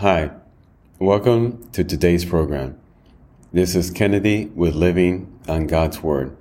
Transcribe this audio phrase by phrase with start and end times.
[0.00, 0.30] Hi,
[0.98, 2.78] welcome to today's program.
[3.50, 6.36] This is Kennedy with Living on God's Word.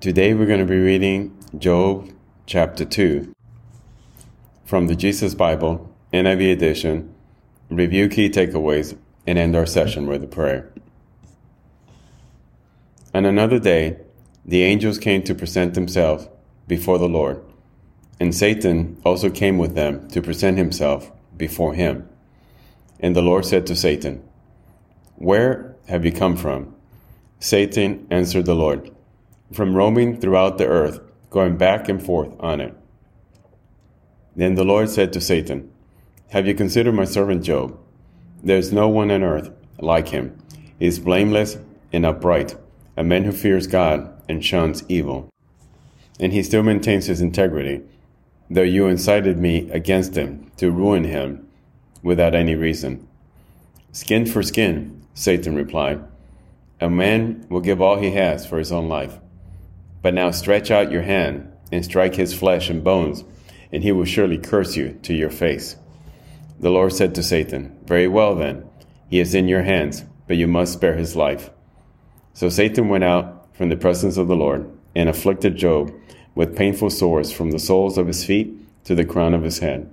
[0.00, 2.10] Today we're going to be reading Job
[2.46, 3.32] chapter 2
[4.64, 7.14] from the Jesus Bible, NIV edition,
[7.70, 10.72] review key takeaways, and end our session with a prayer.
[13.14, 13.98] On another day,
[14.44, 16.26] the angels came to present themselves
[16.66, 17.40] before the Lord,
[18.18, 22.08] and Satan also came with them to present himself before him.
[23.00, 24.22] And the Lord said to Satan,
[25.16, 26.74] Where have you come from?
[27.38, 28.90] Satan answered the Lord,
[29.52, 32.74] From roaming throughout the earth, going back and forth on it.
[34.36, 35.70] Then the Lord said to Satan,
[36.30, 37.78] Have you considered my servant Job?
[38.42, 40.36] There is no one on earth like him.
[40.78, 41.56] He is blameless
[41.92, 42.56] and upright,
[42.96, 45.28] a man who fears God and shuns evil.
[46.20, 47.82] And he still maintains his integrity,
[48.50, 51.48] though you incited me against him to ruin him
[52.04, 53.08] without any reason.
[53.90, 56.04] Skin for skin, Satan replied.
[56.80, 59.18] A man will give all he has for his own life.
[60.02, 63.24] But now stretch out your hand and strike his flesh and bones,
[63.72, 65.76] and he will surely curse you to your face.
[66.60, 68.68] The Lord said to Satan, Very well then,
[69.08, 71.50] he is in your hands, but you must spare his life.
[72.34, 75.92] So Satan went out from the presence of the Lord and afflicted Job
[76.34, 79.90] with painful sores from the soles of his feet to the crown of his head.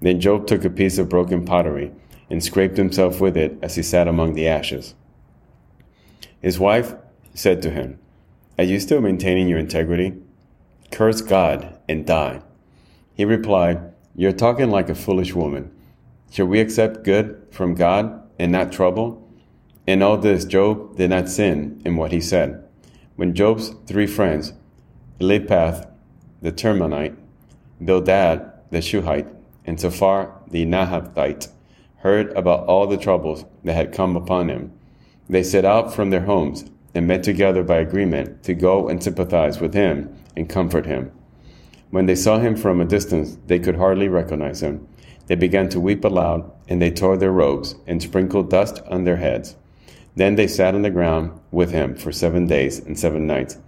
[0.00, 1.92] Then Job took a piece of broken pottery
[2.28, 4.94] and scraped himself with it as he sat among the ashes.
[6.40, 6.94] His wife
[7.34, 7.98] said to him,
[8.58, 10.14] Are you still maintaining your integrity?
[10.90, 12.42] Curse God and die.
[13.14, 15.70] He replied, You're talking like a foolish woman.
[16.30, 19.26] Shall we accept good from God and not trouble?
[19.86, 22.62] In all this, Job did not sin in what he said.
[23.14, 24.52] When Job's three friends,
[25.20, 25.86] Eliphaz
[26.42, 27.16] the Temanite,
[27.82, 29.28] Bildad the Shuhite,
[29.66, 31.48] and Zophar the Naamathite
[31.98, 34.72] heard about all the troubles that had come upon him,
[35.28, 36.64] they set out from their homes
[36.94, 41.10] and met together by agreement to go and sympathize with him and comfort him.
[41.90, 44.86] When they saw him from a distance, they could hardly recognize him.
[45.26, 49.16] They began to weep aloud, and they tore their robes and sprinkled dust on their
[49.16, 49.56] heads.
[50.14, 53.58] Then they sat on the ground with him for seven days and seven nights.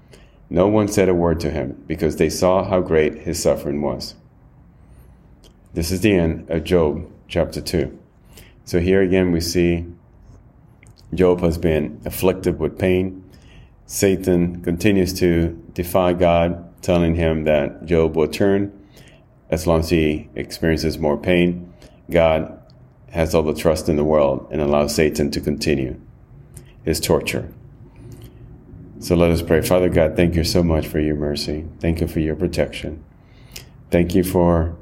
[0.49, 4.15] No one said a word to him, because they saw how great his suffering was.
[5.75, 7.97] This is the end of Job chapter 2.
[8.65, 9.85] So here again we see
[11.15, 13.25] Job has been afflicted with pain.
[13.87, 18.73] Satan continues to defy God, telling him that Job will turn
[19.51, 21.73] as long as he experiences more pain.
[22.11, 22.61] God
[23.11, 26.01] has all the trust in the world and allows Satan to continue
[26.85, 27.53] his torture.
[29.01, 29.61] So let us pray.
[29.63, 31.67] Father God, thank you so much for your mercy.
[31.81, 33.05] Thank you for your protection.
[33.91, 34.77] Thank you for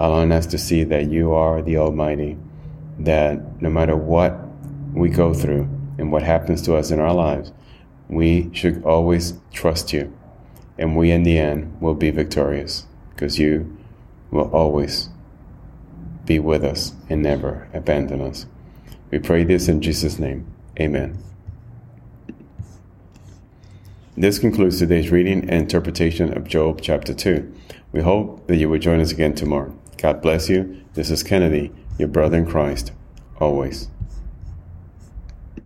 [0.00, 2.38] allowing us to see that you are the Almighty,
[2.98, 4.34] that no matter what
[4.94, 5.68] we go through
[5.98, 7.52] and what happens to us in our lives,
[8.08, 10.12] we should always trust you.
[10.78, 13.76] And we, in the end, will be victorious because you
[14.30, 15.10] will always
[16.24, 18.46] be with us and never abandon us.
[19.10, 20.46] We pray this in Jesus' name.
[20.80, 21.22] Amen.
[24.16, 27.52] This concludes today's reading and interpretation of Job chapter 2.
[27.92, 29.76] We hope that you will join us again tomorrow.
[30.00, 30.82] God bless you.
[30.94, 32.92] This is Kennedy, your brother in Christ,
[33.38, 33.88] always.